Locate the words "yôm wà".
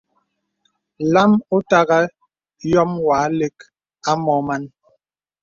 2.71-3.15